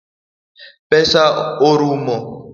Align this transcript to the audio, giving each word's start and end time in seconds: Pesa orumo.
Pesa 0.89 1.23
orumo. 1.69 2.17